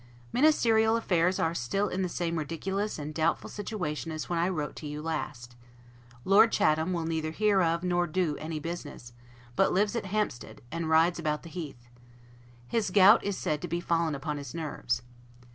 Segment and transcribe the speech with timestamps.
[0.33, 4.75] Ministerial affairs are still in the same ridiculous and doubtful situation as when I wrote
[4.77, 5.55] to you last.
[6.25, 9.13] Lord Chatham will neither hear of, nor do any business,
[9.55, 11.87] but lives at Hampstead, and rides about the heath.
[12.67, 15.03] His gout is said to be fallen upon his nerves.